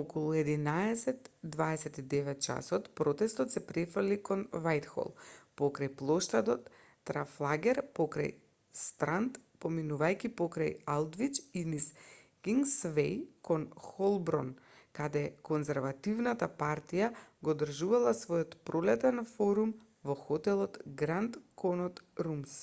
околу 0.00 0.28
11:29 0.42 2.38
ч 2.44 2.54
протестот 3.00 3.48
се 3.54 3.62
префрлил 3.70 4.20
кон 4.28 4.44
вајтхол 4.66 5.10
покрај 5.60 5.90
плоштадот 6.02 6.70
трафалгар 7.10 7.80
покрај 7.98 8.30
странд 8.84 9.36
поминувајќи 9.64 10.30
покрај 10.40 10.72
алдвич 10.94 11.40
и 11.62 11.64
низ 11.74 11.88
кингсвеј 12.48 13.12
кон 13.50 13.66
холборн 13.90 14.50
каде 15.00 15.24
конзервативната 15.50 16.48
партија 16.64 17.10
го 17.44 17.50
одржувала 17.58 18.14
својот 18.24 18.56
пролетен 18.70 19.24
форум 19.34 19.76
во 20.12 20.16
хотелот 20.24 20.80
гранд 21.04 21.38
конот 21.66 22.02
румс 22.28 22.56